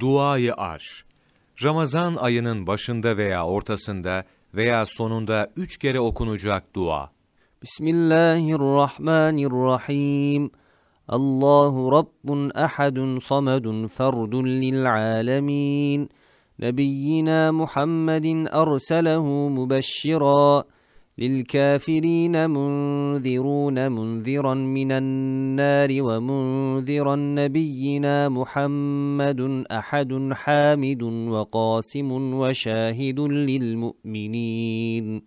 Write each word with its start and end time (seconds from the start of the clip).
Duayı 0.00 0.54
Arş 0.54 1.04
Ramazan 1.62 2.16
ayının 2.16 2.66
başında 2.66 3.16
veya 3.16 3.46
ortasında 3.46 4.24
veya 4.54 4.86
sonunda 4.86 5.50
üç 5.56 5.78
kere 5.78 6.00
okunacak 6.00 6.74
dua. 6.74 7.10
Bismillahirrahmanirrahim. 7.62 10.50
Allahu 11.08 11.92
Rabbun 11.92 12.50
ahadun 12.54 13.18
samadun 13.18 13.86
ferdun 13.86 14.44
lil 14.44 14.92
alemin. 14.92 16.10
Nebiyyina 16.58 17.52
Muhammedin 17.52 18.46
erselehu 18.46 19.50
mübeşşira. 19.50 20.64
للكافرين 21.18 22.50
منذرون 22.50 23.92
منذرا 23.92 24.54
من 24.54 24.92
النار 24.92 26.02
ومنذرا 26.02 27.16
نبينا 27.16 28.28
محمد 28.28 29.64
أحد 29.70 30.32
حامد 30.32 31.02
وقاسم 31.02 32.12
وشاهد 32.12 33.20
للمؤمنين 33.20 35.22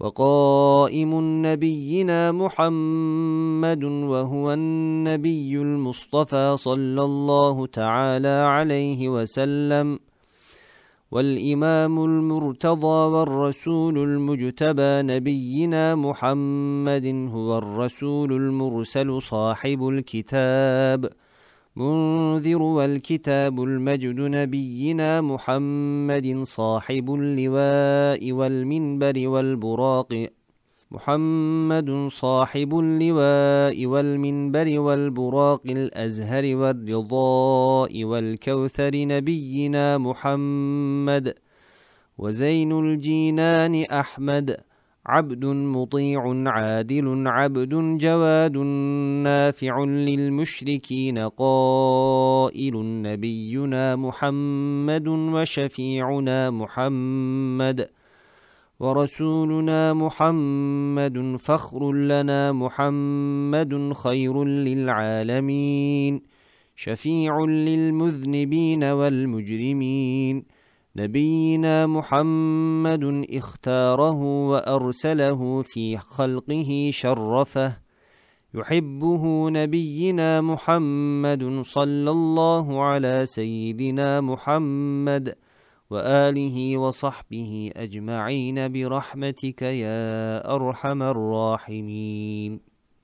وقائم 0.00 1.10
نبينا 1.46 2.32
محمد 2.32 3.84
وهو 3.84 4.52
النبي 4.52 5.56
المصطفى 5.56 6.54
صلى 6.56 7.02
الله 7.02 7.66
تعالى 7.66 8.28
عليه 8.28 9.08
وسلم 9.08 9.98
والإمام 11.12 12.04
المرتضى 12.04 13.12
والرسول 13.14 13.98
المجتبى 13.98 15.02
نبينا 15.02 15.94
محمد 15.94 17.06
هو 17.32 17.58
الرسول 17.58 18.32
المرسل 18.32 19.22
صاحب 19.22 19.88
الكتاب. 19.88 21.10
منذر 21.76 22.62
والكتاب 22.62 23.62
المجد 23.62 24.20
نبينا 24.20 25.20
محمد 25.20 26.42
صاحب 26.42 27.14
اللواء 27.14 28.32
والمنبر 28.32 29.28
والبراق. 29.28 30.28
محمد 30.92 32.08
صاحب 32.08 32.78
اللواء 32.78 33.86
والمنبر 33.86 34.80
والبراق 34.80 35.62
الأزهر 35.66 36.56
والرضاء 36.56 38.04
والكوثر 38.04 38.90
نبينا 38.94 39.98
محمد 39.98 41.34
وزين 42.18 42.72
الجينان 42.72 43.84
أحمد 43.84 44.56
عبد 45.06 45.44
مطيع 45.44 46.22
عادل 46.46 47.28
عبد 47.28 47.74
جواد 47.98 48.56
نافع 49.26 49.84
للمشركين 49.84 51.18
قائل 51.18 53.02
نبينا 53.02 53.96
محمد 53.96 55.08
وشفيعنا 55.08 56.50
محمد 56.50 57.88
ورسولنا 58.82 59.94
محمد 59.94 61.36
فخر 61.36 61.92
لنا 61.92 62.52
محمد 62.52 63.92
خير 63.92 64.44
للعالمين 64.44 66.22
شفيع 66.76 67.44
للمذنبين 67.44 68.84
والمجرمين. 68.84 70.44
نبينا 70.96 71.86
محمد 71.86 73.26
اختاره 73.30 74.46
وأرسله 74.48 75.62
في 75.62 75.96
خلقه 75.96 76.90
شرفه. 76.92 77.76
يحبه 78.54 79.50
نبينا 79.50 80.40
محمد 80.40 81.60
صلى 81.64 82.10
الله 82.10 82.82
على 82.82 83.26
سيدنا 83.26 84.20
محمد 84.20 85.34
وآله 85.91 86.77
وصحبه 86.77 87.71
أجمعين 87.75 88.71
برحمتك 88.73 89.61
يا 89.61 90.55
أرحم 90.55 91.01
الراحمين 91.03 92.59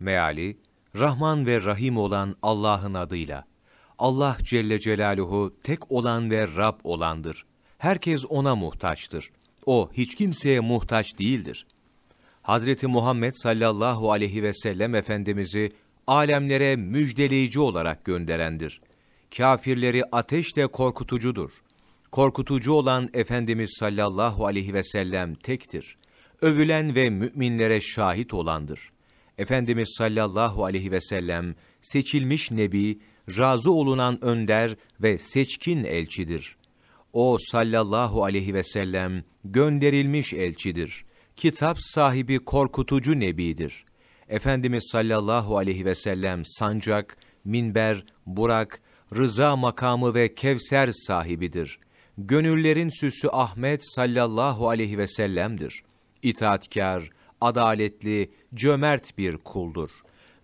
Meali, 0.00 0.56
Rahman 0.96 1.46
ve 1.46 1.62
Rahim 1.62 1.98
olan 1.98 2.36
Allah'ın 2.42 2.94
adıyla. 2.94 3.44
Allah 3.98 4.36
Celle 4.42 4.80
Celaluhu 4.80 5.54
tek 5.64 5.92
olan 5.92 6.30
ve 6.30 6.48
Rab 6.56 6.78
olandır. 6.84 7.46
Herkes 7.78 8.24
ona 8.28 8.56
muhtaçtır. 8.56 9.30
O 9.66 9.90
hiç 9.92 10.14
kimseye 10.14 10.60
muhtaç 10.60 11.18
değildir. 11.18 11.66
Hazreti 12.42 12.86
Muhammed 12.86 13.32
sallallahu 13.34 14.12
aleyhi 14.12 14.42
ve 14.42 14.52
sellem 14.52 14.94
Efendimiz'i 14.94 15.72
alemlere 16.06 16.76
müjdeleyici 16.76 17.60
olarak 17.60 18.04
gönderendir. 18.04 18.80
Kafirleri 19.36 20.04
ateşle 20.12 20.66
korkutucudur 20.66 21.50
Korkutucu 22.11 22.73
olan 22.73 23.09
Efendimiz 23.13 23.75
sallallahu 23.79 24.45
aleyhi 24.45 24.73
ve 24.73 24.83
sellem 24.83 25.35
tektir. 25.35 25.97
Övülen 26.41 26.95
ve 26.95 27.09
müminlere 27.09 27.81
şahit 27.81 28.33
olandır. 28.33 28.91
Efendimiz 29.37 29.95
sallallahu 29.97 30.65
aleyhi 30.65 30.91
ve 30.91 31.01
sellem 31.01 31.55
seçilmiş 31.81 32.51
nebi, 32.51 32.99
razı 33.37 33.71
olunan 33.71 34.23
önder 34.23 34.75
ve 35.01 35.17
seçkin 35.17 35.83
elçidir. 35.83 36.55
O 37.13 37.37
sallallahu 37.51 38.23
aleyhi 38.23 38.53
ve 38.53 38.63
sellem 38.63 39.23
gönderilmiş 39.45 40.33
elçidir. 40.33 41.05
Kitap 41.35 41.77
sahibi 41.79 42.39
korkutucu 42.39 43.19
nebidir. 43.19 43.85
Efendimiz 44.29 44.89
sallallahu 44.91 45.57
aleyhi 45.57 45.85
ve 45.85 45.95
sellem 45.95 46.41
sancak, 46.45 47.17
minber, 47.45 48.05
burak, 48.25 48.81
rıza 49.15 49.55
makamı 49.55 50.13
ve 50.13 50.35
kevser 50.35 50.89
sahibidir 50.91 51.79
gönüllerin 52.27 52.89
süsü 52.89 53.27
Ahmet 53.31 53.93
sallallahu 53.95 54.69
aleyhi 54.69 54.97
ve 54.97 55.07
sellem'dir. 55.07 55.83
İtaatkar, 56.23 57.09
adaletli, 57.41 58.31
cömert 58.55 59.17
bir 59.17 59.37
kuldur. 59.37 59.89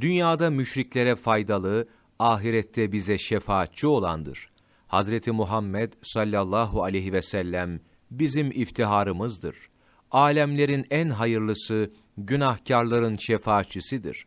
Dünyada 0.00 0.50
müşriklere 0.50 1.16
faydalı, 1.16 1.88
ahirette 2.18 2.92
bize 2.92 3.18
şefaatçi 3.18 3.86
olandır. 3.86 4.48
Hazreti 4.86 5.32
Muhammed 5.32 5.92
sallallahu 6.02 6.82
aleyhi 6.82 7.12
ve 7.12 7.22
sellem 7.22 7.80
bizim 8.10 8.50
iftiharımızdır. 8.50 9.56
Alemlerin 10.10 10.86
en 10.90 11.10
hayırlısı, 11.10 11.90
günahkarların 12.18 13.16
şefaatçisidir. 13.16 14.26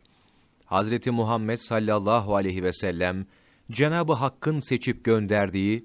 Hazreti 0.64 1.10
Muhammed 1.10 1.58
sallallahu 1.58 2.36
aleyhi 2.36 2.62
ve 2.62 2.72
sellem, 2.72 3.26
Cenab-ı 3.70 4.12
Hakk'ın 4.12 4.60
seçip 4.60 5.04
gönderdiği 5.04 5.84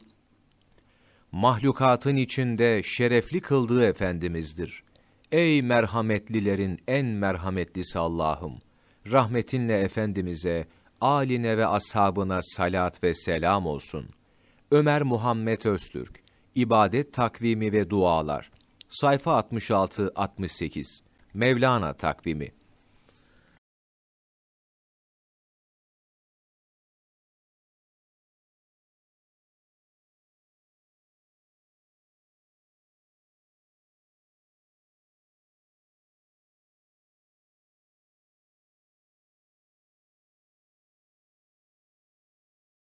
mahlukatın 1.31 2.15
içinde 2.15 2.81
şerefli 2.83 3.41
kıldığı 3.41 3.85
Efendimiz'dir. 3.85 4.83
Ey 5.31 5.61
merhametlilerin 5.61 6.79
en 6.87 7.05
merhametlisi 7.05 7.99
Allah'ım! 7.99 8.59
Rahmetinle 9.11 9.79
Efendimiz'e, 9.79 10.67
âline 11.01 11.57
ve 11.57 11.67
ashabına 11.67 12.39
salat 12.41 13.03
ve 13.03 13.13
selam 13.13 13.65
olsun. 13.65 14.05
Ömer 14.71 15.03
Muhammed 15.03 15.65
Öztürk, 15.65 16.23
İbadet 16.55 17.13
Takvimi 17.13 17.71
ve 17.71 17.89
Dualar, 17.89 18.51
sayfa 18.89 19.39
66-68, 19.39 21.01
Mevlana 21.33 21.93
Takvimi 21.93 22.51